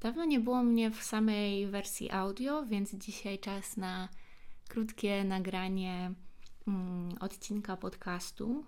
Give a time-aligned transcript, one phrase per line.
[0.00, 4.08] Dawno nie było mnie w samej wersji audio, więc dzisiaj czas na
[4.68, 6.12] krótkie nagranie
[6.68, 8.64] mm, odcinka podcastu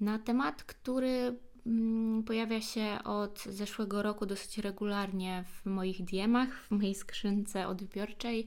[0.00, 6.70] na temat, który mm, pojawia się od zeszłego roku dosyć regularnie w moich diemach, w
[6.70, 8.46] mojej skrzynce odbiorczej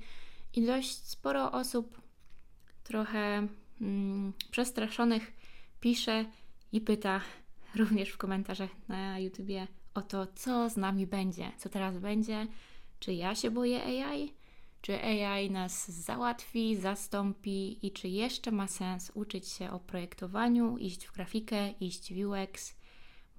[0.55, 2.01] i dość sporo osób
[2.83, 3.47] trochę
[3.81, 5.31] mm, przestraszonych
[5.79, 6.25] pisze
[6.71, 7.21] i pyta
[7.75, 12.47] również w komentarzach na YouTubie o to, co z nami będzie, co teraz będzie,
[12.99, 14.33] czy ja się boję AI,
[14.81, 21.07] czy AI nas załatwi, zastąpi i czy jeszcze ma sens uczyć się o projektowaniu, iść
[21.07, 22.75] w grafikę, iść w UX,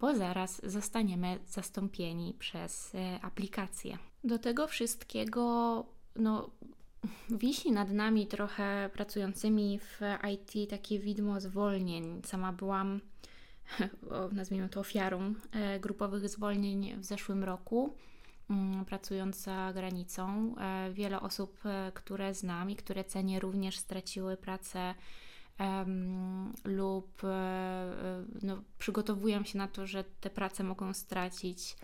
[0.00, 3.98] bo zaraz zostaniemy zastąpieni przez e, aplikacje.
[4.24, 5.84] Do tego wszystkiego,
[6.16, 6.50] no,
[7.42, 10.00] wisi nad nami trochę pracującymi w
[10.32, 12.22] IT takie widmo zwolnień.
[12.24, 13.00] Sama byłam
[14.32, 17.94] nazwijmy to ofiarą e, grupowych zwolnień w zeszłym roku,
[18.50, 20.54] mm, pracując za granicą.
[20.58, 24.94] E, wiele osób, e, które znam i które cenię, również straciły pracę
[26.64, 27.22] lub
[28.42, 31.76] no, przygotowują się na to, że te prace mogą stracić,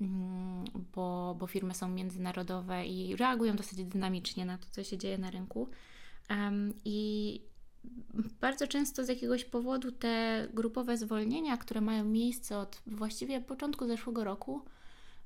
[0.00, 5.18] um, bo, bo firmy są międzynarodowe i reagują dosyć dynamicznie na to, co się dzieje
[5.18, 5.68] na rynku.
[6.84, 7.40] I
[8.40, 14.24] bardzo często z jakiegoś powodu te grupowe zwolnienia, które mają miejsce od właściwie początku zeszłego
[14.24, 14.62] roku,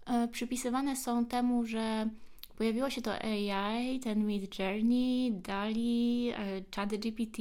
[0.06, 2.08] e, przypisywane są temu, że
[2.56, 7.38] pojawiło się to AI, ten Mid Journey, DALI, e, ChatGPT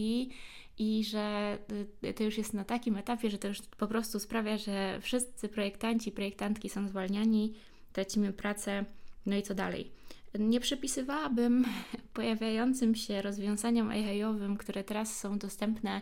[0.78, 1.58] i że
[2.04, 5.50] e, to już jest na takim etapie, że to już po prostu sprawia, że wszyscy
[5.50, 7.54] projektanci, projektantki są zwalniani,
[7.94, 8.86] tracimy pracę,
[9.26, 10.01] no i co dalej.
[10.40, 11.66] Nie przypisywałabym
[12.14, 16.02] pojawiającym się rozwiązaniom AI-owym, które teraz są dostępne,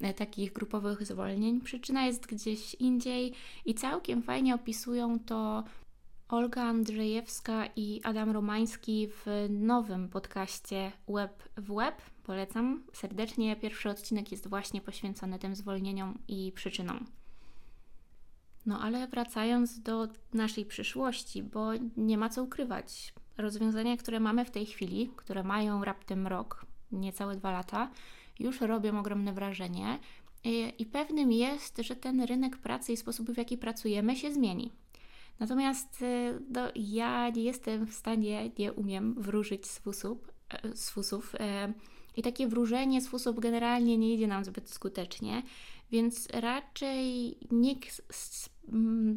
[0.00, 1.60] e, takich grupowych zwolnień.
[1.60, 3.32] Przyczyna jest gdzieś indziej
[3.64, 5.64] i całkiem fajnie opisują to
[6.28, 12.02] Olga Andrzejewska i Adam Romański w nowym podcaście Web w Web.
[12.22, 13.56] Polecam serdecznie.
[13.56, 17.06] Pierwszy odcinek jest właśnie poświęcony tym zwolnieniom i przyczynom.
[18.66, 24.50] No ale wracając do naszej przyszłości, bo nie ma co ukrywać rozwiązania, które mamy w
[24.50, 27.90] tej chwili, które mają raptem rok, niecałe dwa lata,
[28.38, 29.98] już robią ogromne wrażenie.
[30.78, 34.72] I pewnym jest, że ten rynek pracy i sposób, w jaki pracujemy, się zmieni.
[35.40, 36.04] Natomiast
[36.50, 41.72] no, ja nie jestem w stanie, nie umiem wróżyć z fusów, e, z fusów e,
[42.16, 45.42] i takie wróżenie z fusów generalnie nie idzie nam zbyt skutecznie,
[45.90, 48.50] więc raczej nikt z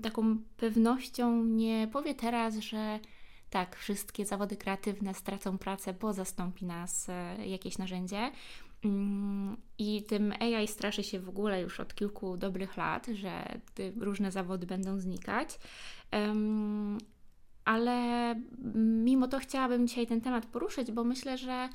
[0.04, 3.00] taką pewnością nie powie teraz, że
[3.54, 8.32] tak, wszystkie zawody kreatywne stracą pracę, bo zastąpi nas e, jakieś narzędzie.
[8.86, 13.60] Mm, I tym AI straszy się w ogóle już od kilku dobrych lat, że
[13.98, 15.60] różne zawody będą znikać.
[17.66, 18.36] Ale
[18.76, 21.70] mimo to chciałabym dzisiaj ten temat poruszyć, bo myślę, że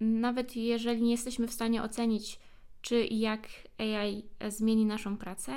[0.00, 2.38] nawet jeżeli nie jesteśmy w stanie ocenić,
[2.82, 5.52] czy i jak AI zmieni naszą pracę,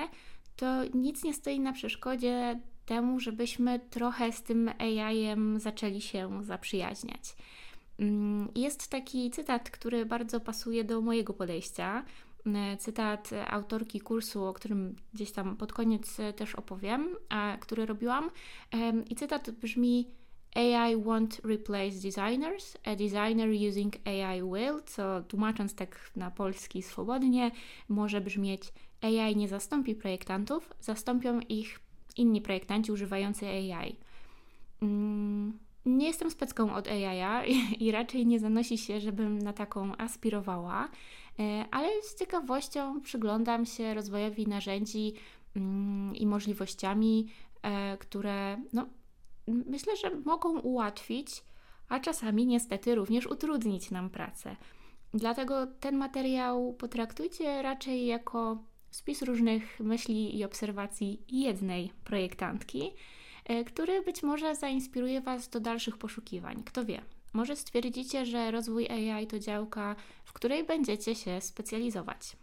[0.55, 7.35] to nic nie stoi na przeszkodzie temu, żebyśmy trochę z tym AI-em zaczęli się zaprzyjaźniać.
[7.99, 12.05] Mm, jest taki cytat, który bardzo pasuje do mojego podejścia.
[12.45, 18.29] Mm, cytat autorki kursu, o którym gdzieś tam pod koniec też opowiem, a który robiłam.
[19.09, 20.07] I cytat brzmi:
[20.55, 27.51] AI won't replace designers, a designer using AI will, co tłumacząc tak na polski swobodnie,
[27.89, 31.79] może brzmieć: AI nie zastąpi projektantów, zastąpią ich
[32.17, 33.95] inni projektanci używający AI.
[34.81, 37.53] Mm, nie jestem specką od AI
[37.85, 40.89] i raczej nie zanosi się, żebym na taką aspirowała,
[41.39, 45.13] e, ale z ciekawością przyglądam się rozwojowi narzędzi
[45.55, 47.27] mm, i możliwościami,
[47.61, 48.85] e, które no,
[49.47, 51.43] myślę, że mogą ułatwić,
[51.89, 54.55] a czasami niestety również utrudnić nam pracę.
[55.13, 58.57] Dlatego ten materiał potraktujcie raczej jako
[58.93, 62.91] spis różnych myśli i obserwacji jednej projektantki,
[63.45, 66.63] e, który być może zainspiruje Was do dalszych poszukiwań.
[66.63, 67.01] Kto wie,
[67.33, 72.37] może stwierdzicie, że rozwój AI to działka, w której będziecie się specjalizować.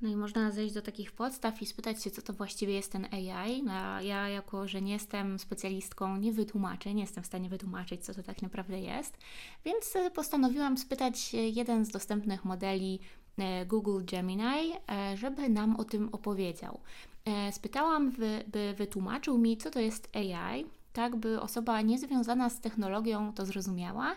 [0.00, 3.06] No i można zejść do takich podstaw i spytać się, co to właściwie jest ten
[3.14, 3.62] AI.
[3.62, 8.14] No, ja, jako że nie jestem specjalistką, nie wytłumaczę, nie jestem w stanie wytłumaczyć, co
[8.14, 9.18] to tak naprawdę jest,
[9.64, 13.25] więc postanowiłam spytać jeden z dostępnych modeli E,
[13.66, 16.80] Google Gemini, e, żeby nam o tym opowiedział.
[17.24, 18.12] E, spytałam,
[18.46, 24.16] by wytłumaczył mi, co to jest AI, tak by osoba niezwiązana z technologią to zrozumiała,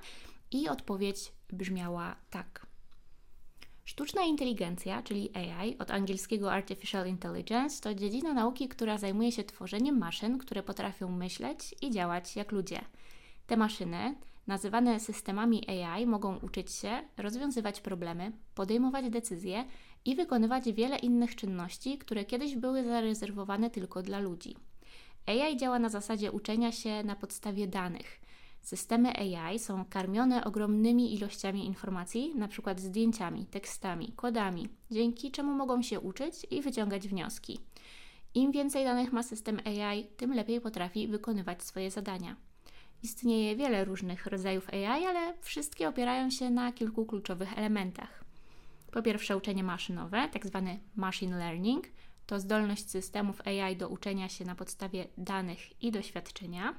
[0.52, 2.66] i odpowiedź brzmiała tak.
[3.86, 9.98] Sztuczna inteligencja, czyli AI, od angielskiego Artificial Intelligence, to dziedzina nauki, która zajmuje się tworzeniem
[9.98, 12.82] maszyn, które potrafią myśleć i działać jak ludzie.
[13.48, 14.16] Te maszyny,
[14.50, 19.66] nazywane systemami AI, mogą uczyć się, rozwiązywać problemy, podejmować decyzje
[20.06, 24.56] i wykonywać wiele innych czynności, które kiedyś były zarezerwowane tylko dla ludzi.
[25.26, 28.22] AI działa na zasadzie uczenia się na podstawie danych.
[28.62, 32.76] Systemy AI są karmione ogromnymi ilościami informacji, np.
[32.78, 37.60] zdjęciami, tekstami, kodami, dzięki czemu mogą się uczyć i wyciągać wnioski.
[38.34, 42.49] Im więcej danych ma system AI, tym lepiej potrafi wykonywać swoje zadania.
[43.04, 48.24] Istnieje wiele różnych rodzajów AI, ale wszystkie opierają się na kilku kluczowych elementach.
[48.92, 51.88] Po pierwsze, uczenie maszynowe, tak zwany machine learning,
[52.26, 56.76] to zdolność systemów AI do uczenia się na podstawie danych i doświadczenia.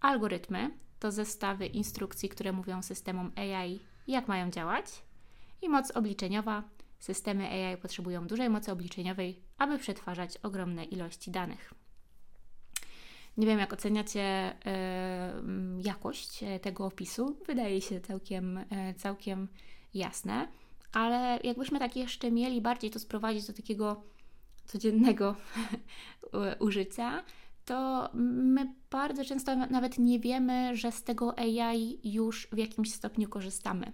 [0.00, 4.86] Algorytmy to zestawy instrukcji, które mówią systemom AI, jak mają działać.
[5.62, 6.62] I moc obliczeniowa.
[6.98, 11.75] Systemy AI potrzebują dużej mocy obliczeniowej, aby przetwarzać ogromne ilości danych.
[13.36, 17.36] Nie wiem, jak oceniacie y, jakość tego opisu.
[17.46, 18.64] Wydaje się całkiem, y,
[18.96, 19.48] całkiem
[19.94, 20.48] jasne,
[20.92, 24.02] ale jakbyśmy tak jeszcze mieli bardziej to sprowadzić do takiego
[24.64, 25.36] codziennego
[26.66, 27.24] użycia,
[27.66, 33.28] to my bardzo często nawet nie wiemy, że z tego AI już w jakimś stopniu
[33.28, 33.92] korzystamy.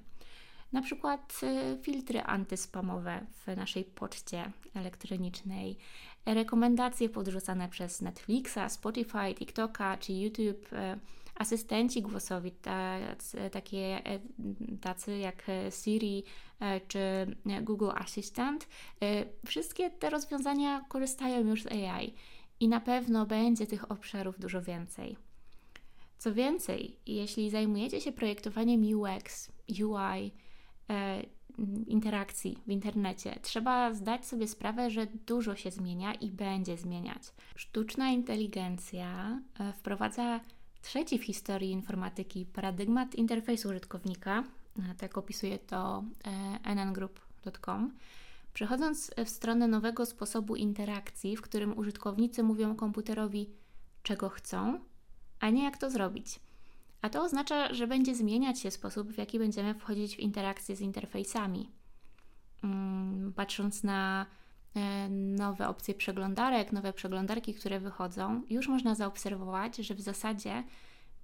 [0.72, 5.78] Na przykład y, filtry antyspamowe w naszej poczcie elektronicznej,
[6.26, 10.98] rekomendacje podrzucane przez Netflixa, Spotify, TikToka czy YouTube, y,
[11.34, 14.20] asystenci głosowi, tacy, takie, e,
[14.80, 15.46] tacy jak
[15.82, 16.24] Siri
[16.60, 18.68] e, czy Google Assistant.
[19.02, 22.14] Y, wszystkie te rozwiązania korzystają już z AI
[22.60, 25.16] i na pewno będzie tych obszarów dużo więcej.
[26.18, 30.30] Co więcej, jeśli zajmujecie się projektowaniem UX, UI, e,
[31.86, 37.22] interakcji w internecie, trzeba zdać sobie sprawę, że dużo się zmienia i będzie zmieniać.
[37.56, 40.40] Sztuczna inteligencja e, wprowadza
[40.82, 44.44] trzeci w historii informatyki paradygmat interfejsu użytkownika,
[44.78, 46.04] e, tak opisuje to
[46.64, 47.92] e, nngroup.com
[48.54, 53.50] Przechodząc w stronę nowego sposobu interakcji, w którym użytkownicy mówią komputerowi,
[54.02, 54.80] czego chcą,
[55.40, 56.40] a nie jak to zrobić.
[57.02, 60.80] A to oznacza, że będzie zmieniać się sposób, w jaki będziemy wchodzić w interakcję z
[60.80, 61.70] interfejsami.
[62.60, 64.26] Hmm, patrząc na
[64.74, 70.64] e, nowe opcje przeglądarek, nowe przeglądarki, które wychodzą, już można zaobserwować, że w zasadzie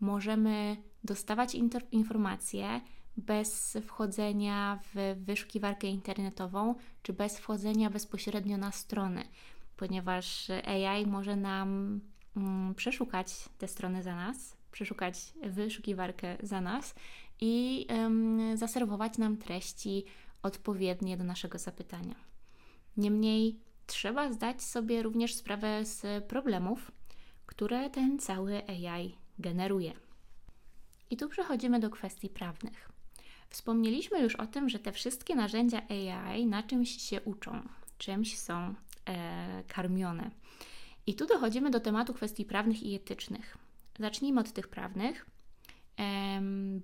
[0.01, 1.57] możemy dostawać
[1.93, 2.81] informacje,
[3.17, 9.25] bez wchodzenia w wyszukiwarkę internetową, czy bez wchodzenia bezpośrednio na strony,
[9.77, 12.01] ponieważ AI może nam
[12.37, 16.95] mm, przeszukać te strony za nas, przeszukać wyszukiwarkę za nas
[17.41, 17.87] i
[18.55, 20.05] zaserwować nam treści
[20.43, 22.15] odpowiednie do naszego zapytania.
[22.97, 26.93] Niemniej trzeba zdać sobie również sprawę z problemów,
[27.47, 29.93] które ten cały AI generuje.
[31.11, 32.89] I tu przechodzimy do kwestii prawnych.
[33.51, 37.63] Wspomnieliśmy już o tym, że te wszystkie narzędzia AI na czymś się uczą,
[37.99, 38.75] czymś są
[39.07, 40.31] e, karmione.
[41.07, 43.59] I tu dochodzimy do tematu kwestii prawnych i etycznych.
[43.99, 45.27] Zacznijmy od tych prawnych,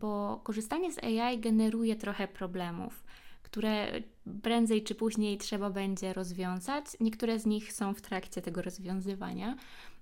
[0.00, 3.04] bo korzystanie z AI generuje trochę problemów,
[3.42, 3.86] które
[4.42, 6.84] prędzej czy później trzeba będzie rozwiązać.
[7.00, 9.56] Niektóre z nich są w trakcie tego rozwiązywania.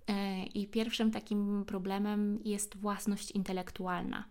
[0.09, 4.25] E, I pierwszym takim problemem jest własność intelektualna.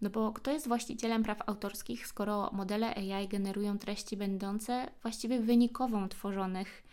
[0.00, 6.08] No bo kto jest właścicielem praw autorskich, skoro modele AI generują treści będące właściwie wynikową
[6.08, 6.84] tworzonych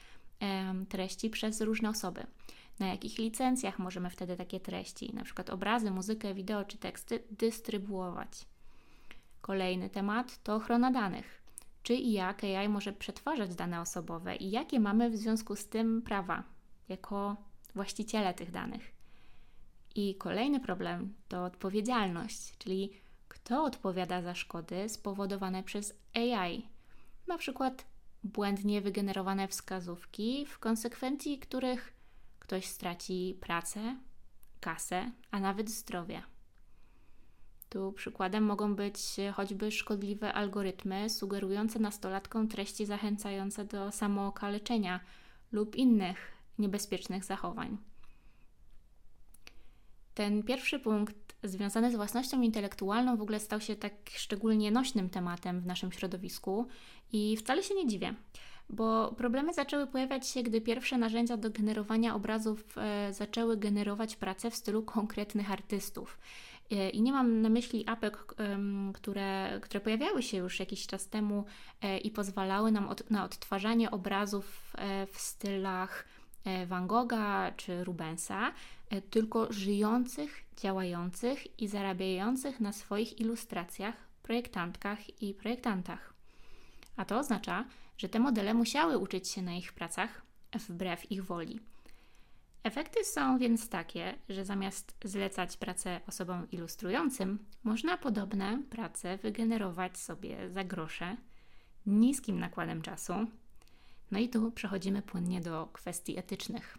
[0.90, 2.28] treści przez różne osoby?
[2.80, 8.46] Na jakich licencjach możemy wtedy takie treści, na przykład obrazy, muzykę, wideo czy teksty, dystrybuować?
[9.42, 11.42] Kolejny temat to ochrona danych.
[11.84, 16.02] Czy i jak AI może przetwarzać dane osobowe i jakie mamy w związku z tym
[16.02, 16.44] prawa
[16.90, 17.36] jako
[17.76, 18.92] właściciele tych danych?
[19.96, 22.92] I kolejny problem to odpowiedzialność, czyli
[23.28, 26.68] kto odpowiada za szkody spowodowane przez AI,
[27.28, 27.86] na przykład
[28.24, 31.94] błędnie wygenerowane wskazówki, w konsekwencji których
[32.42, 33.98] ktoś straci pracę,
[34.60, 36.24] kasę, a nawet zdrowie.
[37.70, 38.98] Tu przykładem mogą być
[39.34, 45.00] choćby szkodliwe algorytmy sugerujące nastolatkom treści zachęcające do samookaleczenia
[45.52, 46.18] lub innych
[46.60, 47.78] niebezpiecznych zachowań.
[50.14, 55.62] Ten pierwszy punkt związany z własnością intelektualną w ogóle stał się tak szczególnie nośnym tematem
[55.62, 56.68] w naszym środowisku
[57.12, 58.16] i wcale się nie dziwię,
[58.72, 64.52] bo problemy zaczęły pojawiać się, gdy pierwsze narzędzia do generowania obrazów e, zaczęły generować pracę
[64.52, 66.20] w stylu konkretnych artystów.
[66.72, 68.36] E, I nie mam na myśli apek,
[68.94, 71.46] które, które pojawiały się już jakiś czas temu
[71.82, 74.74] e, i pozwalały nam od, na odtwarzanie obrazów
[75.12, 76.06] w stylach
[76.68, 78.52] Van Gogha czy Rubensa,
[79.10, 86.14] tylko żyjących, działających i zarabiających na swoich ilustracjach projektantkach i projektantach.
[86.98, 87.66] A to oznacza,
[88.02, 90.22] że te modele musiały uczyć się na ich pracach
[90.54, 91.60] wbrew ich woli.
[92.64, 100.50] Efekty są więc takie, że zamiast zlecać pracę osobom ilustrującym, można podobne prace wygenerować sobie
[100.50, 101.18] za grosze,
[101.86, 103.14] niskim nakładem czasu.
[104.12, 106.78] No i tu przechodzimy płynnie do kwestii etycznych.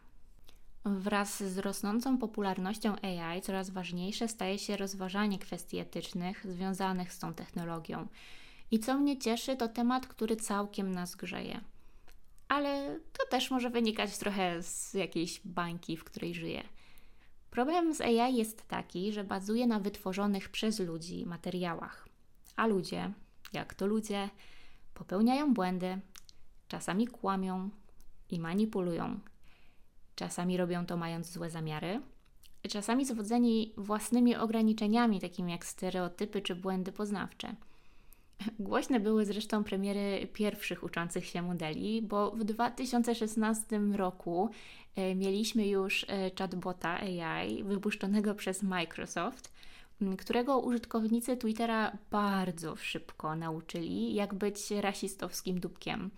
[0.84, 7.34] Wraz z rosnącą popularnością AI coraz ważniejsze staje się rozważanie kwestii etycznych związanych z tą
[7.34, 8.06] technologią.
[8.72, 11.60] I co mnie cieszy, to temat, który całkiem nas grzeje–
[12.52, 16.62] ale to też może wynikać trochę z jakiejś bańki, w której żyję.
[17.50, 22.08] Problem z AI jest taki, że bazuje na wytworzonych przez ludzi materiałach,
[22.56, 23.12] a ludzie,
[23.52, 24.28] jak to ludzie,
[24.94, 26.00] popełniają błędy,
[26.68, 27.70] czasami kłamią
[28.30, 29.20] i manipulują.
[30.14, 32.00] Czasami robią to mając złe zamiary,
[32.68, 37.54] czasami zwodzeni własnymi ograniczeniami, takimi jak stereotypy czy błędy poznawcze.
[38.58, 44.50] Głośne były zresztą premiery pierwszych uczących się modeli, bo w 2016 roku
[44.96, 49.52] e, mieliśmy już e, chatbota AI wypuszczonego przez Microsoft,
[50.18, 56.10] którego użytkownicy Twittera bardzo szybko nauczyli, jak być rasistowskim dupkiem.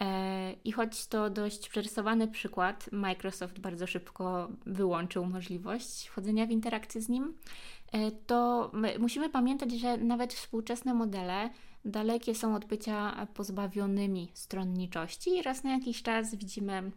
[0.00, 7.00] E, I choć to dość przerysowany przykład, Microsoft bardzo szybko wyłączył możliwość wchodzenia w interakcję
[7.00, 7.34] z nim,
[8.26, 11.50] to musimy pamiętać, że nawet współczesne modele
[11.84, 16.90] dalekie są od bycia pozbawionymi stronniczości i raz na jakiś czas widzimy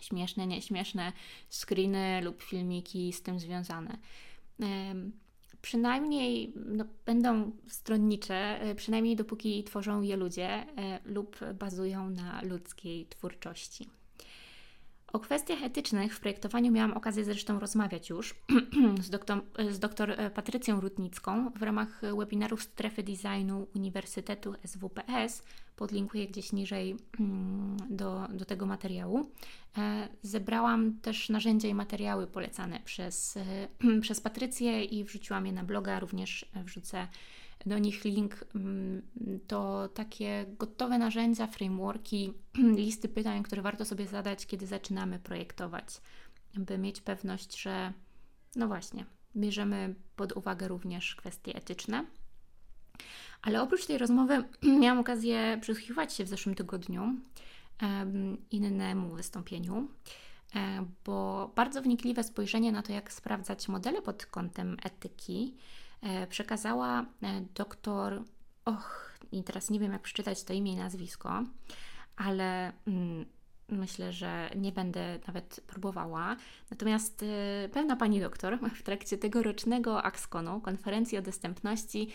[0.00, 1.12] śmieszne, nieśmieszne
[1.48, 3.98] screeny lub filmiki z tym związane.
[5.62, 10.66] Przynajmniej no, będą stronnicze, e, przynajmniej dopóki tworzą je ludzie e,
[11.04, 13.97] lub bazują na ludzkiej twórczości.
[15.12, 18.34] O kwestiach etycznych w projektowaniu miałam okazję zresztą rozmawiać już
[19.02, 25.42] z, doktor, z doktor Patrycją Rutnicką w ramach webinarów Strefy Designu Uniwersytetu SWPS.
[25.76, 29.30] Podlinkuję gdzieś niżej mm, do, do tego materiału.
[29.78, 33.68] E, zebrałam też narzędzia i materiały polecane przez, e,
[34.00, 36.00] przez Patrycję i wrzuciłam je na bloga.
[36.00, 37.08] Również wrzucę
[37.66, 38.44] do nich link.
[38.54, 39.02] Mm,
[39.46, 42.32] to takie gotowe narzędzia, frameworki,
[42.76, 46.00] listy pytań, które warto sobie zadać, kiedy zaczynamy projektować,
[46.54, 47.92] by mieć pewność, że
[48.56, 49.04] no właśnie,
[49.36, 52.04] bierzemy pod uwagę również kwestie etyczne.
[53.42, 54.44] Ale oprócz tej rozmowy
[54.80, 57.14] miałam okazję przysłuchiwać się w zeszłym tygodniu
[58.50, 59.88] innemu wystąpieniu,
[60.54, 65.54] e, bo bardzo wnikliwe spojrzenie na to, jak sprawdzać modele pod kątem etyki,
[66.28, 68.22] przekazała e, doktor,
[68.64, 71.44] och, i teraz nie wiem jak przeczytać to imię i nazwisko,
[72.16, 73.26] ale mm,
[73.68, 76.36] myślę, że nie będę nawet próbowała.
[76.70, 82.08] Natomiast y, pewna pani doktor w trakcie tegorocznego AXCONu, konferencji o dostępności,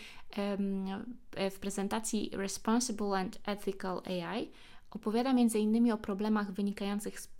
[1.38, 4.50] y, w prezentacji Responsible and Ethical AI
[4.90, 5.92] opowiada m.in.
[5.92, 7.30] o problemach wynikających z, y,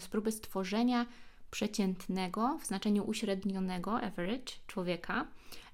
[0.00, 1.06] z próby stworzenia
[1.50, 5.26] przeciętnego w znaczeniu uśrednionego, average, człowieka.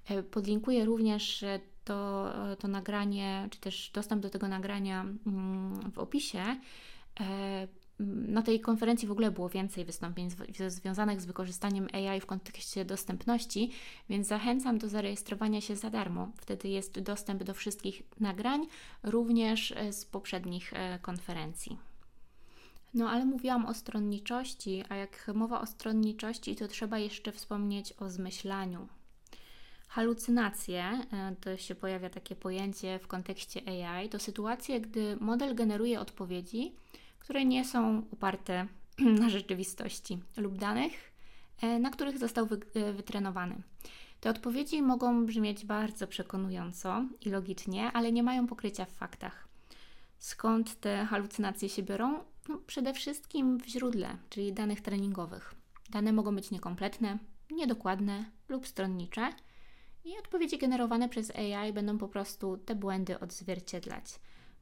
[0.09, 5.91] E, podlinkuję również e, to, e, to nagranie, czy też dostęp do tego nagrania mm,
[5.91, 6.43] w opisie.
[8.27, 10.29] Na tej konferencji w ogóle było więcej wystąpień
[10.67, 13.71] związanych z wykorzystaniem AI w kontekście dostępności,
[14.09, 16.31] więc zachęcam do zarejestrowania się za darmo.
[16.37, 18.67] Wtedy jest dostęp do wszystkich nagrań,
[19.03, 21.77] również z poprzednich konferencji.
[22.95, 28.09] No ale mówiłam o stronniczości, a jak mowa o stronniczości, to trzeba jeszcze wspomnieć o
[28.09, 28.87] zmyślaniu.
[29.87, 35.99] Halucynacje, e, to się pojawia takie pojęcie w kontekście AI, to sytuacje, gdy model generuje
[35.99, 36.75] odpowiedzi,
[37.19, 38.67] które nie są oparte
[39.21, 41.11] na rzeczywistości lub danych,
[41.61, 43.55] e, na których został e, wytrenowany.
[44.19, 49.47] Te odpowiedzi mogą brzmieć bardzo przekonująco i logicznie, ale nie mają pokrycia w faktach.
[50.19, 52.34] Skąd te halucynacje się biorą?
[52.49, 55.55] No, przede wszystkim w źródle, czyli danych treningowych.
[55.89, 57.17] Dane mogą być niekompletne,
[57.51, 59.33] niedokładne lub stronnicze
[60.05, 64.05] i odpowiedzi generowane przez AI będą po prostu te błędy odzwierciedlać.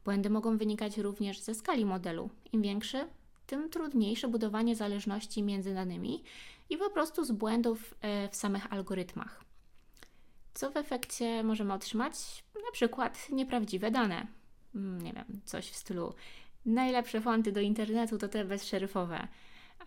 [0.05, 2.29] Błędy mogą wynikać również ze skali modelu.
[2.51, 3.07] Im większy,
[3.47, 6.23] tym trudniejsze budowanie zależności między danymi
[6.69, 9.43] i po prostu z błędów e, w samych algorytmach.
[10.53, 12.43] Co w efekcie możemy otrzymać?
[12.55, 14.27] Na przykład nieprawdziwe dane.
[14.75, 16.13] Mm, nie wiem, coś w stylu
[16.65, 19.27] najlepsze fonty do internetu to te bezszeryfowe.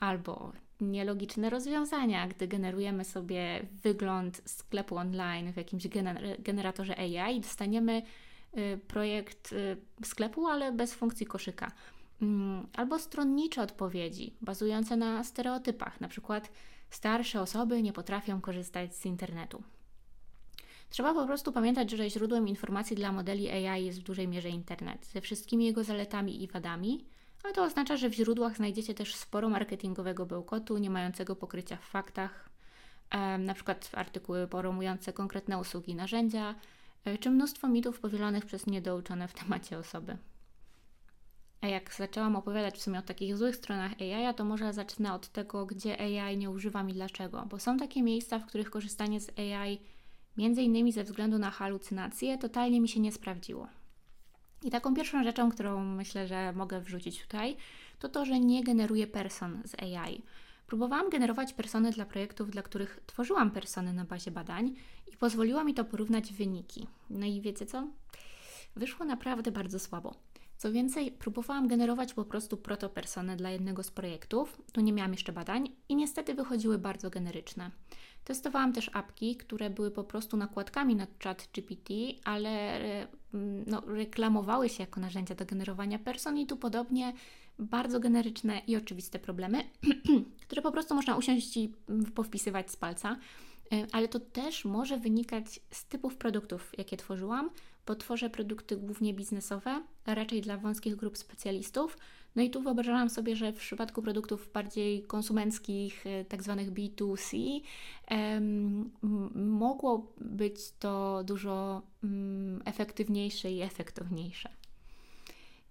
[0.01, 7.41] Albo nielogiczne rozwiązania, gdy generujemy sobie wygląd sklepu online w jakimś gener generatorze AI i
[7.41, 8.03] dostaniemy
[8.57, 11.73] y, projekt y, sklepu, ale bez funkcji koszyka.
[12.23, 16.51] Mm, albo stronnicze odpowiedzi bazujące na stereotypach, na przykład
[16.91, 19.63] starsze osoby nie potrafią korzystać z internetu.
[20.91, 25.07] Trzeba po prostu pamiętać, że źródłem informacji dla modeli AI jest w dużej mierze internet,
[25.07, 27.05] ze wszystkimi jego zaletami i wadami,
[27.45, 31.85] a to oznacza, że w źródłach znajdziecie też sporo marketingowego bełkotu, nie mającego pokrycia w
[31.85, 32.51] faktach,
[33.39, 36.55] na przykład artykuły promujące konkretne usługi, narzędzia,
[37.05, 40.17] e, czy mnóstwo mitów powielonych przez niedouczone w temacie osoby.
[41.61, 45.29] A jak zaczęłam opowiadać w sumie o takich złych stronach AI, to może zacznę od
[45.29, 47.47] tego, gdzie AI nie używam i dlaczego.
[47.51, 49.79] Bo są takie miejsca, w których korzystanie z AI,
[50.37, 53.69] między innymi ze względu na halucynacje, totalnie mi się nie sprawdziło.
[54.63, 57.57] I taką pierwszą rzeczą, którą myślę, że mogę wrzucić tutaj,
[57.99, 60.23] to to, że nie generuję person z AI.
[60.67, 64.75] Próbowałam generować persony dla projektów, dla których tworzyłam persony na bazie badań
[65.13, 66.87] i pozwoliło mi to porównać wyniki.
[67.11, 67.89] No i wiecie co?
[68.77, 70.15] Wyszło naprawdę bardzo słabo.
[70.57, 75.33] Co więcej, próbowałam generować po prostu protopersony dla jednego z projektów, tu nie miałam jeszcze
[75.33, 77.71] badań i niestety wychodziły bardzo generyczne.
[78.27, 82.79] Testowałam też apki, które były po prostu nakładkami na chat GPT, ale
[83.35, 87.13] mm, no, reklamowały się jako narzędzia do generowania person i tu podobnie
[87.59, 89.65] bardzo generyczne i oczywiste problemy,
[90.47, 91.73] które po prostu można usiąść i
[92.15, 93.17] powpisywać z palca.
[93.73, 97.51] E, ale to też może wynikać z typów produktów, jakie tworzyłam,
[97.87, 101.99] bo tworzę produkty głównie biznesowe, raczej dla wąskich grup specjalistów.
[102.37, 107.61] No i tu wyobrażałam sobie, że w przypadku produktów bardziej konsumenckich, e, tak zwanych B2C,
[108.07, 108.91] em,
[109.35, 114.49] mogło być to dużo mm, efektywniejsze i efektowniejsze.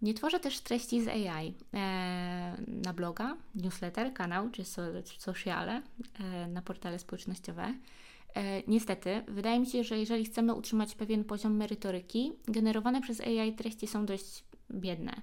[0.02, 4.82] Nie tworzę też treści z AI e, na bloga, newsletter, kanał czy so,
[5.18, 5.82] sociale,
[6.20, 7.74] e, na portale społecznościowe.
[8.68, 13.88] Niestety, wydaje mi się, że jeżeli chcemy utrzymać pewien poziom merytoryki, generowane przez AI treści
[13.88, 15.22] są dość biedne.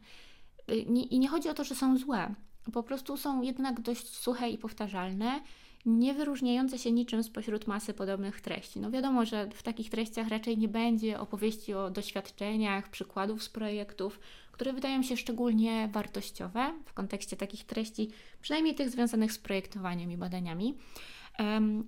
[0.86, 2.34] Nie, I nie chodzi o to, że są złe,
[2.72, 5.40] po prostu są jednak dość suche i powtarzalne,
[5.86, 8.80] nie wyróżniające się niczym spośród masy podobnych treści.
[8.80, 14.20] No wiadomo, że w takich treściach raczej nie będzie opowieści o doświadczeniach, przykładów z projektów,
[14.52, 20.16] które wydają się szczególnie wartościowe w kontekście takich treści, przynajmniej tych związanych z projektowaniem i
[20.16, 20.74] badaniami.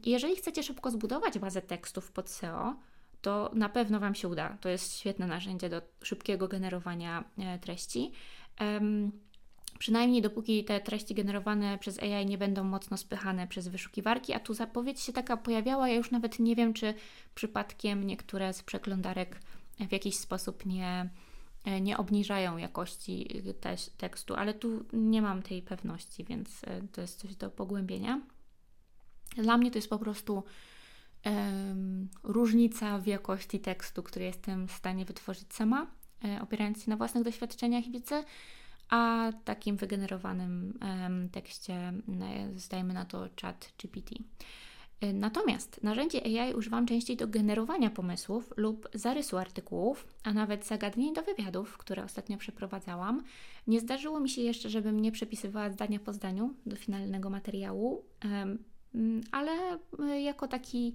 [0.07, 2.75] Jeżeli chcecie szybko zbudować bazę tekstów pod SEO,
[3.23, 4.57] to na pewno Wam się uda.
[4.61, 8.13] To jest świetne narzędzie do szybkiego generowania e, treści.
[9.79, 14.55] Przynajmniej dopóki te treści generowane przez AI nie będą mocno spychane przez wyszukiwarki, a tu
[14.55, 16.95] zapowiedź się taka pojawiała, ja już nawet nie wiem, czy
[17.35, 19.41] przypadkiem niektóre z przeglądarek
[19.89, 21.11] w jakiś sposób nie,
[21.65, 27.01] e, nie obniżają jakości te, tekstu, ale tu nie mam tej pewności, więc e, to
[27.01, 28.21] jest coś do pogłębienia.
[29.37, 30.45] Dla mnie to jest po prostu
[31.25, 35.87] um, różnica w jakości tekstu, który jestem w stanie wytworzyć sama,
[36.43, 38.25] opierając się na własnych doświadczeniach i wiedzy,
[38.91, 40.79] a takim wygenerowanym
[41.33, 41.93] tekście, e,
[42.57, 44.15] zdajmy na to chat GPT.
[45.01, 51.15] E, natomiast narzędzie AI używam częściej do generowania pomysłów lub zarysu artykułów, a nawet zagadnień
[51.15, 53.23] do wywiadów, które ostatnio przeprowadzałam.
[53.67, 58.05] Nie zdarzyło mi się jeszcze, żebym nie przepisywała zdania po zdaniu do finalnego materiału.
[59.33, 59.79] Ale
[60.23, 60.95] jako, taki,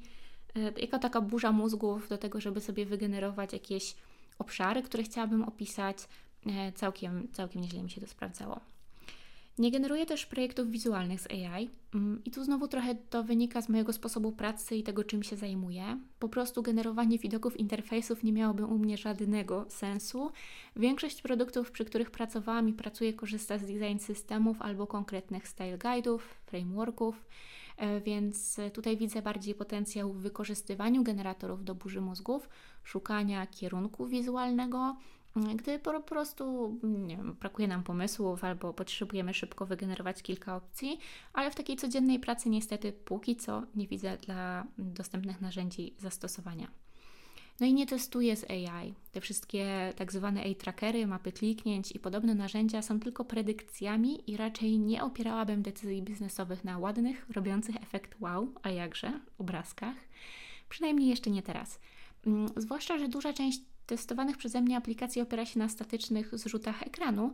[0.77, 3.95] jako taka burza mózgów do tego, żeby sobie wygenerować jakieś
[4.39, 5.97] obszary, które chciałabym opisać,
[6.47, 8.59] y, całkiem, całkiem nieźle mi się to sprawdzało.
[9.59, 13.69] Nie generuję też projektów wizualnych z AI mm, i tu znowu trochę to wynika z
[13.69, 15.99] mojego sposobu pracy i tego, czym się zajmuję.
[16.19, 20.31] Po prostu generowanie widoków interfejsów nie miałoby u mnie żadnego sensu.
[20.75, 26.19] Większość produktów, przy których pracowałam i pracuję, korzysta z design systemów albo konkretnych style guide'ów,
[26.45, 27.25] frameworków.
[27.79, 32.49] E, więc tutaj widzę bardziej potencjał w wykorzystywaniu generatorów do burzy mózgów,
[32.83, 34.95] szukania kierunku wizualnego,
[35.55, 36.75] gdy po prostu
[37.07, 40.99] wiem, brakuje nam pomysłów albo potrzebujemy szybko wygenerować kilka opcji,
[41.33, 46.67] ale w takiej codziennej pracy niestety póki co nie widzę dla dostępnych narzędzi zastosowania.
[47.59, 48.93] No i nie testuję z AI.
[49.11, 54.79] Te wszystkie tak zwane AI-trackery, mapy kliknięć i podobne narzędzia są tylko predykcjami i raczej
[54.79, 59.95] nie opierałabym decyzji biznesowych na ładnych, robiących efekt wow, a jakże, obrazkach.
[60.69, 61.79] Przynajmniej jeszcze nie teraz.
[62.27, 67.33] Mm, zwłaszcza, że duża część testowanych przeze mnie aplikacji opiera się na statycznych zrzutach ekranu,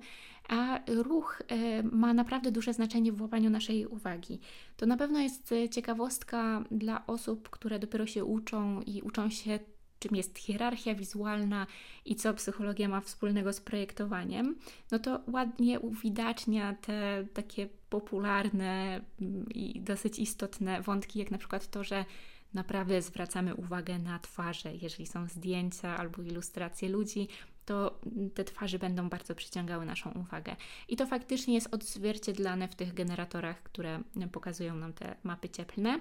[0.49, 4.39] a ruch e, ma naprawdę duże znaczenie w łapaniu naszej uwagi.
[4.77, 9.59] To na pewno jest ciekawostka dla osób, które dopiero się uczą i uczą się
[10.07, 11.67] czym jest hierarchia wizualna
[12.05, 14.55] i co psychologia ma wspólnego z projektowaniem,
[14.91, 21.67] no to ładnie uwidacznia te takie popularne mm, i dosyć istotne wątki, jak na przykład
[21.67, 22.05] to, że
[22.53, 24.75] naprawdę zwracamy uwagę na twarze.
[24.75, 27.27] Jeżeli są zdjęcia albo ilustracje ludzi,
[27.65, 27.99] to
[28.33, 30.55] te twarze będą bardzo przyciągały naszą uwagę.
[30.87, 35.99] I to faktycznie jest odzwierciedlane w tych generatorach, które pokazują nam te mapy cieplne.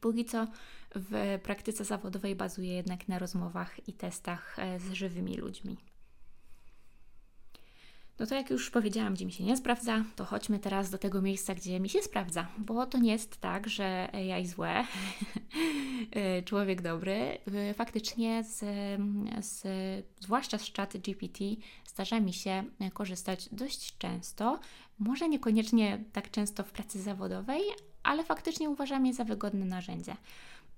[0.00, 0.46] Póki co
[0.94, 5.76] w praktyce zawodowej bazuje jednak na rozmowach i testach e, z żywymi ludźmi.
[8.18, 11.22] No to jak już powiedziałam, gdzie mi się nie sprawdza, to chodźmy teraz do tego
[11.22, 14.84] miejsca, gdzie mi się sprawdza, bo to nie jest tak, że AI złe,
[16.10, 17.38] e, człowiek dobry.
[17.74, 18.58] Faktycznie, z,
[19.40, 19.62] z,
[20.20, 21.44] zwłaszcza z chat GPT,
[21.86, 24.60] zdarza mi się korzystać dość często.
[24.98, 27.60] Może niekoniecznie tak często w pracy zawodowej,
[28.06, 30.16] ale faktycznie uważam je za wygodne narzędzie.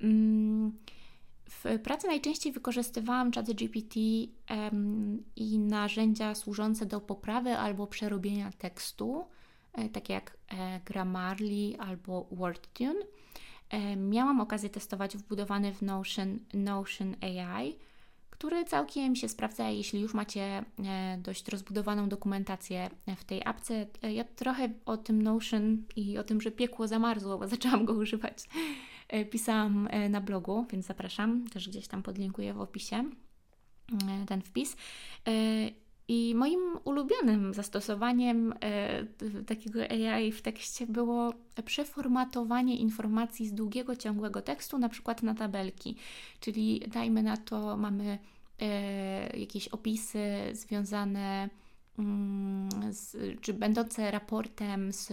[0.01, 0.73] Mm,
[1.49, 3.97] w pracy najczęściej wykorzystywałam ChatGPT
[4.51, 9.25] um, i narzędzia służące do poprawy albo przerobienia tekstu,
[9.73, 12.97] e, takie jak e, Grammarly albo WordTune.
[13.71, 17.77] E, miałam okazję testować wbudowany w Notion, Notion AI,
[18.39, 23.87] który całkiem się sprawdza, jeśli już macie e, dość rozbudowaną dokumentację w tej apce.
[24.03, 27.93] E, ja trochę o tym Notion i o tym, że piekło zamarzło, bo zaczęłam go
[27.93, 28.45] używać,
[29.09, 33.05] e, pisałam na blogu, więc zapraszam, też gdzieś tam podlinkuję w opisie
[34.27, 34.77] ten wpis.
[36.09, 39.05] I moim ulubionym zastosowaniem e,
[39.47, 41.33] takiego AI w tekście było
[41.65, 45.97] przeformatowanie informacji z długiego, ciągłego tekstu, na przykład na tabelki.
[46.41, 48.19] Czyli dajmy na to, mamy
[48.61, 50.21] e, jakieś opisy
[50.53, 51.49] związane
[51.99, 55.13] mm, z, czy będące raportem z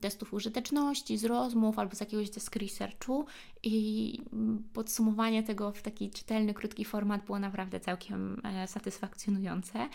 [0.00, 3.26] testów użyteczności, z rozmów albo z jakiegoś desk researchu
[3.62, 9.88] i mm, podsumowanie tego w taki czytelny, krótki format było naprawdę całkiem e, satysfakcjonujące.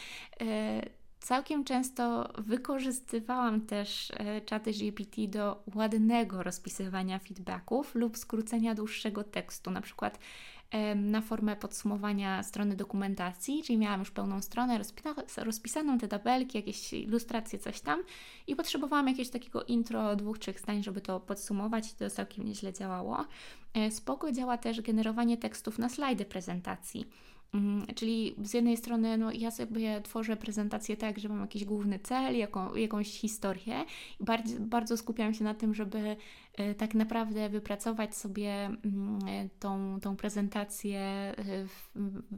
[1.22, 9.72] Całkiem często wykorzystywałam też e, czaty GPT do ładnego rozpisywania feedbacków lub skrócenia dłuższego tekstu.
[9.72, 10.20] Na przykład
[10.96, 14.80] na formę podsumowania strony dokumentacji, czyli miałam już pełną stronę,
[15.38, 18.04] rozpisaną te tabelki, jakieś ilustracje, coś tam
[18.48, 22.74] i potrzebowałam jakiegoś takiego intro, dwóch, trzech zdań, żeby to podsumować i to całkiem nieźle
[22.74, 23.26] działało.
[23.74, 27.06] E, spoko działa też generowanie tekstów na slajdy prezentacji.
[27.54, 32.00] Mm, czyli z jednej strony, no, ja sobie tworzę prezentację tak, że mam jakiś główny
[32.00, 33.86] cel, jaką, jakąś historię.
[34.20, 36.16] I bardzo, bardzo skupiam się na tym, żeby
[36.78, 41.34] tak naprawdę wypracować sobie mm, e, tą, tą prezentację e,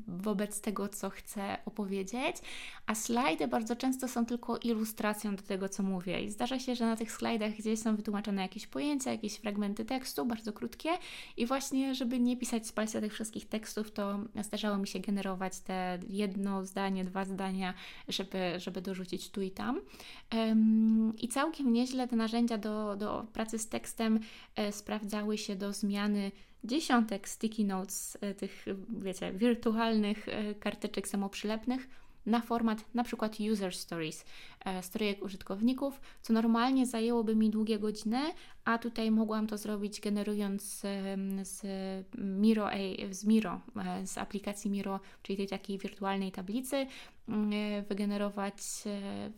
[0.07, 2.37] wobec tego, co chcę opowiedzieć,
[2.85, 6.21] a slajdy bardzo często są tylko ilustracją do tego, co mówię.
[6.23, 10.25] I zdarza się, że na tych slajdach gdzieś są wytłumaczone jakieś pojęcia, jakieś fragmenty tekstu,
[10.25, 10.89] bardzo krótkie,
[11.37, 15.59] i właśnie, żeby nie pisać z palca tych wszystkich tekstów, to zdarzało mi się generować
[15.59, 17.73] te jedno zdanie, dwa zdania,
[18.07, 19.81] żeby, żeby dorzucić tu i tam.
[21.17, 24.02] I całkiem nieźle te narzędzia do, do pracy z tekstem
[24.55, 26.31] E, sprawdzały się do zmiany
[26.63, 31.87] dziesiątek sticky notes, e, tych, wiecie, wirtualnych e, karteczek samoprzylepnych
[32.25, 34.25] na format na przykład user stories,
[34.81, 38.19] storyjek użytkowników, co normalnie zajęłoby mi długie godziny,
[38.65, 40.63] a tutaj mogłam to zrobić generując
[41.41, 41.61] z
[42.17, 42.69] Miro,
[43.11, 43.61] z Miro,
[44.05, 46.87] z aplikacji Miro, czyli tej takiej wirtualnej tablicy,
[47.89, 48.55] wygenerować,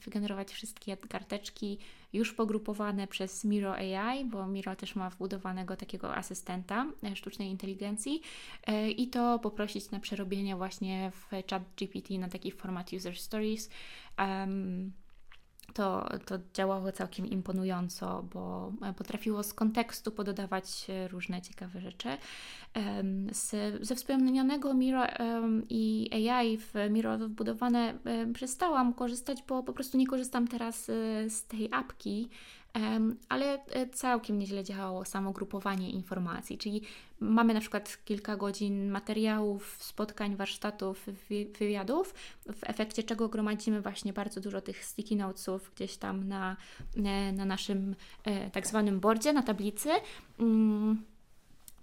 [0.05, 1.77] wygenerować wszystkie karteczki
[2.15, 8.21] już pogrupowane przez Miro AI, bo Miro też ma wbudowanego takiego asystenta e, sztucznej inteligencji
[8.67, 13.69] e, i to poprosić na przerobienie właśnie w chat GPT na taki format user stories.
[14.19, 14.91] Um,
[15.73, 22.09] to, to działało całkiem imponująco, bo e, potrafiło z kontekstu pododawać różne ciekawe rzeczy.
[23.31, 23.51] Z,
[23.81, 25.03] ze wspomnianego Miro
[25.69, 27.93] i AI w Miro wbudowane
[28.33, 32.29] przestałam korzystać, bo po prostu nie korzystam teraz e, z tej apki,
[33.29, 36.81] ale e, całkiem nieźle działało samo grupowanie informacji, czyli
[37.19, 41.05] mamy na przykład kilka godzin materiałów, spotkań, warsztatów,
[41.59, 42.13] wywiadów,
[42.45, 46.57] w efekcie czego gromadzimy właśnie bardzo dużo tych sticky notesów gdzieś tam na,
[46.97, 47.95] e, na naszym
[48.51, 49.89] tak zwanym boardzie, na tablicy.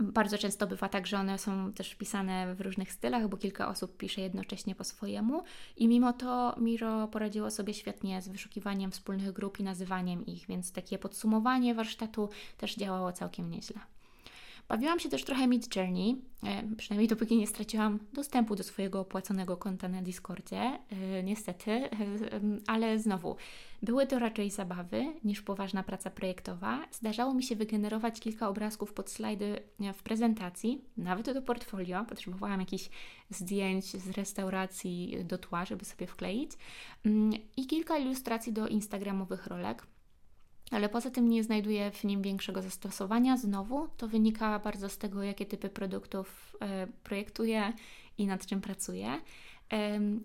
[0.03, 3.97] Bardzo często bywa tak, że one są też pisane w różnych stylach, bo kilka osób
[3.97, 5.43] pisze jednocześnie po swojemu
[5.77, 10.73] i mimo to Miro poradziło sobie świetnie z wyszukiwaniem wspólnych grup i nazywaniem ich, więc
[10.73, 13.81] takie podsumowanie warsztatu też działało całkiem nieźle.
[14.69, 19.57] Bawiłam się też trochę Mid Journey, e, przynajmniej dopóki nie straciłam dostępu do swojego opłaconego
[19.57, 21.91] konta na Discordzie, e, niestety, e,
[22.67, 23.37] ale znowu,
[23.83, 26.81] były to raczej zabawy niż poważna praca projektowa.
[26.91, 29.63] Zdarzało mi się wygenerować kilka obrazków pod slajdy
[29.95, 32.05] w prezentacji, nawet do portfolio.
[32.05, 32.91] Potrzebowałam jakichś
[33.31, 36.51] zdjęć z restauracji do tła, żeby sobie wkleić
[37.05, 39.87] mm, i kilka ilustracji do instagramowych rolek
[40.73, 43.37] ale poza tym nie znajduję w nim większego zastosowania.
[43.37, 47.73] Znowu to wynika bardzo z tego, jakie typy produktów e, projektuję
[48.19, 49.19] i nad czym pracuję.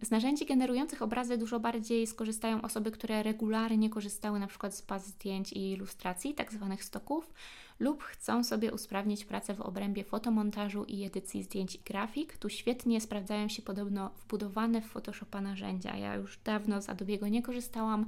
[0.01, 5.07] Z narzędzi generujących obrazy dużo bardziej skorzystają osoby, które regularnie korzystały na przykład z baz
[5.07, 7.33] zdjęć i ilustracji, tak zwanych stoków,
[7.79, 12.37] lub chcą sobie usprawnić pracę w obrębie fotomontażu i edycji zdjęć i grafik.
[12.37, 15.95] Tu świetnie sprawdzają się podobno wbudowane w Photoshopa narzędzia.
[15.95, 18.05] Ja już dawno z Adobe'ego nie korzystałam,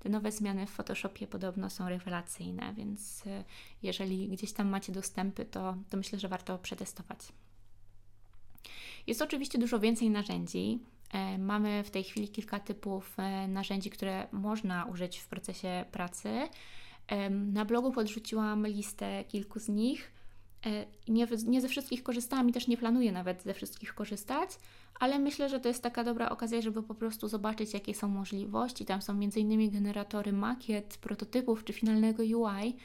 [0.00, 3.44] te nowe zmiany w Photoshopie podobno są rewelacyjne, więc e,
[3.82, 7.18] jeżeli gdzieś tam macie dostępy, to, to myślę, że warto przetestować.
[9.06, 10.78] Jest oczywiście dużo więcej narzędzi.
[11.12, 16.48] E, mamy w tej chwili kilka typów e, narzędzi, które można użyć w procesie pracy.
[17.30, 20.12] Na blogu podrzuciłam listę kilku z nich.
[21.08, 24.50] Nie, nie ze wszystkich korzystałam i też nie planuję nawet ze wszystkich korzystać,
[25.00, 28.84] ale myślę, że to jest taka dobra okazja, żeby po prostu zobaczyć, jakie są możliwości.
[28.84, 29.70] Tam są m.in.
[29.70, 32.76] generatory makiet, prototypów czy finalnego UI,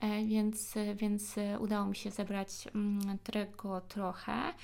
[0.00, 4.54] e, więc, więc udało mi się zebrać mm, tego trochę.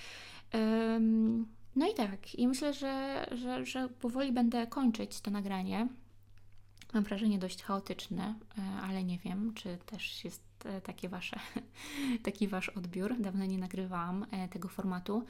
[1.77, 5.89] No i tak, i myślę, że, że, że powoli będę kończyć to nagranie.
[6.97, 11.41] Mam wrażenie dość chaotyczne, e, ale nie wiem, czy też jest e, takie wasze,
[12.23, 13.15] taki wasz odbiór.
[13.21, 15.25] Dawno nie nagrywałam tego formatu.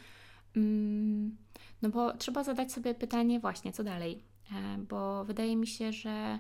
[0.57, 1.37] Mm,
[1.83, 4.23] no bo trzeba zadać sobie pytanie właśnie, co dalej?
[4.53, 6.39] E, bo wydaje mi się, że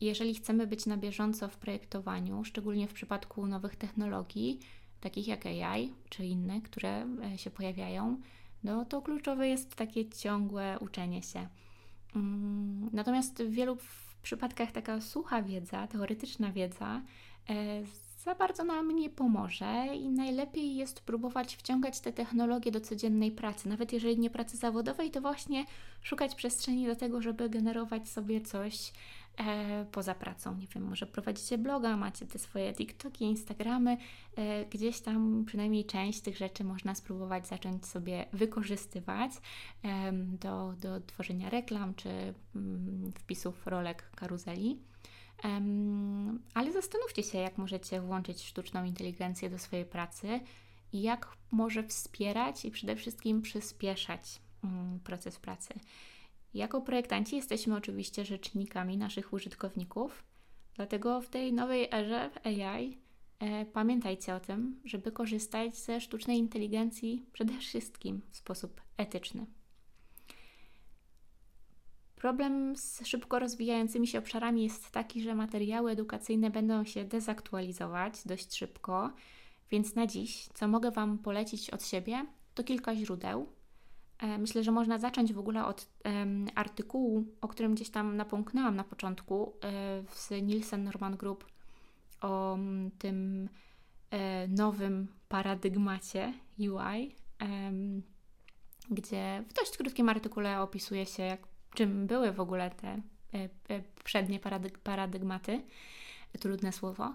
[0.00, 4.60] jeżeli chcemy być na bieżąco w projektowaniu, szczególnie w przypadku nowych technologii,
[5.00, 8.20] takich jak AI czy inne, które e, się pojawiają,
[8.64, 11.48] no to kluczowe jest takie ciągłe uczenie się.
[12.16, 13.76] Mm, natomiast w wielu
[14.22, 17.02] przypadkach taka sucha wiedza, teoretyczna wiedza
[17.50, 17.54] e,
[18.24, 23.68] za bardzo nam nie pomoże i najlepiej jest próbować wciągać te technologie do codziennej pracy.
[23.68, 25.64] Nawet jeżeli nie pracy zawodowej, to właśnie
[26.02, 28.92] szukać przestrzeni do tego, żeby generować sobie coś
[29.38, 30.56] e, poza pracą.
[30.56, 33.96] Nie wiem, może prowadzicie bloga, macie te swoje TikToki, Instagramy,
[34.36, 39.32] e, gdzieś tam przynajmniej część tych rzeczy można spróbować zacząć sobie wykorzystywać
[39.84, 44.78] e, do, do tworzenia reklam czy mm, wpisów rolek karuzeli.
[46.54, 50.40] Ale zastanówcie się, jak możecie włączyć sztuczną inteligencję do swojej pracy
[50.92, 55.74] i jak może wspierać i przede wszystkim przyspieszać mm, proces pracy.
[56.54, 60.24] Jako projektanci jesteśmy oczywiście rzecznikami naszych użytkowników,
[60.74, 62.98] dlatego w tej nowej erze AI
[63.38, 69.46] e, pamiętajcie o tym, żeby korzystać ze sztucznej inteligencji przede wszystkim w sposób etyczny.
[72.16, 78.56] Problem z szybko rozwijającymi się obszarami jest taki, że materiały edukacyjne będą się dezaktualizować dość
[78.56, 79.10] szybko,
[79.70, 83.52] więc na dziś, co mogę Wam polecić od siebie, to kilka źródeł.
[84.18, 88.76] E, myślę, że można zacząć w ogóle od um, artykułu, o którym gdzieś tam napomknęłam
[88.76, 91.44] na początku e, z Nielsen Norman Group
[92.20, 93.48] o um, tym
[94.10, 97.14] e, nowym paradygmacie UI,
[98.90, 101.40] gdzie w dość krótkim artykule opisuje się, jak
[101.74, 103.00] czym były w ogóle te e,
[103.68, 105.62] e, przednie paradyg paradygmaty,
[106.40, 107.14] trudne słowo.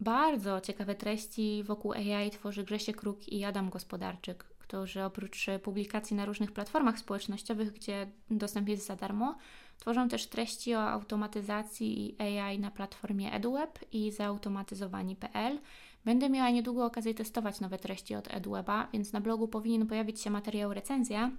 [0.00, 6.24] Bardzo ciekawe treści wokół AI tworzy Grzesie Kruk i Adam Gospodarczyk, którzy oprócz publikacji na
[6.24, 9.38] różnych platformach społecznościowych, gdzie dostęp jest za darmo,
[9.78, 15.58] tworzą też treści o automatyzacji i AI na platformie EduWeb i zautomatyzowani.pl,
[16.06, 20.30] Będę miała niedługo okazję testować nowe treści od EduWeba, więc na blogu powinien pojawić się
[20.30, 21.30] materiał recenzja.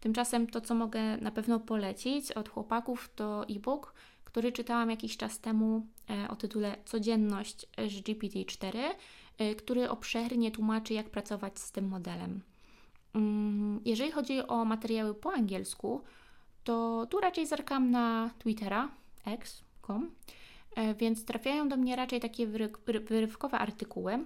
[0.00, 5.40] Tymczasem to, co mogę na pewno polecić od chłopaków, to e-book, który czytałam jakiś czas
[5.40, 8.78] temu e, o tytule Codzienność z GPT-4,
[9.38, 12.51] e, który obszernie tłumaczy, jak pracować z tym modelem.
[13.14, 16.00] Mm, jeżeli chodzi o materiały po angielsku,
[16.64, 18.88] to tu raczej zerkam na Twittera,
[19.26, 20.10] x.com,
[20.76, 22.46] E, więc trafiają do mnie raczej takie
[23.08, 24.24] wyrywkowe artykuły.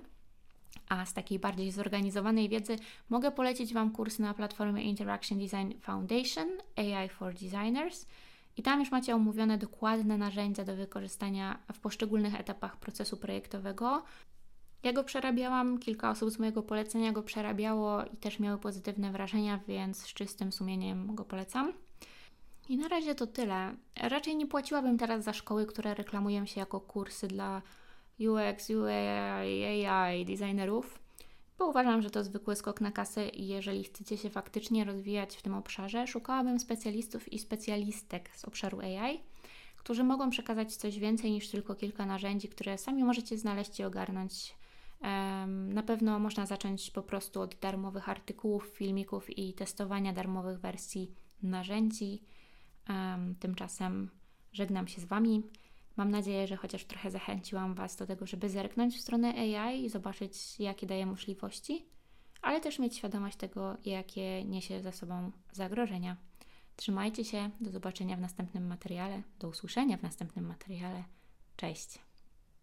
[0.88, 2.77] A z takiej bardziej zorganizowanej wiedzy
[3.09, 8.07] mogę polecić Wam kurs na platformie Interaction Design Foundation AI for Designers.
[8.57, 14.03] I tam już macie omówione dokładne narzędzia do wykorzystania w poszczególnych etapach procesu projektowego.
[14.83, 19.61] Ja go przerabiałam, kilka osób z mojego polecenia go przerabiało i też miały pozytywne wrażenia,
[19.69, 21.73] więc z czystym sumieniem go polecam.
[22.69, 23.75] I na razie to tyle.
[23.97, 27.62] Raczej nie płaciłabym teraz za szkoły, które reklamują się jako kursy dla
[28.19, 30.99] UX, UI, AI designerów,
[31.59, 35.43] bo uważam, że to zwykły skok na kasę i jeżeli chcecie się faktycznie rozwijać w
[35.43, 39.21] tym obszarze, szukałabym specjalistów i specjalistek z obszaru AI,
[39.77, 44.55] którzy mogą przekazać coś więcej niż tylko kilka narzędzi, które sami możecie znaleźć i ogarnąć.
[45.47, 52.23] Na pewno można zacząć po prostu od darmowych artykułów, filmików i testowania darmowych wersji narzędzi.
[53.41, 54.11] Tymczasem
[54.53, 55.43] żegnam się z Wami.
[55.97, 59.89] Mam nadzieję, że chociaż trochę zachęciłam Was do tego, żeby zerknąć w stronę AI i
[59.89, 61.87] zobaczyć, jakie daje możliwości,
[62.43, 66.17] ale też mieć świadomość tego, jakie niesie ze sobą zagrożenia.
[66.77, 71.05] Trzymajcie się, do zobaczenia w następnym materiale, do usłyszenia w następnym materiale.
[71.57, 72.06] Cześć!